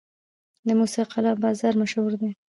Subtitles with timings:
[0.67, 2.29] د موسی قلعه بازار مشهور دی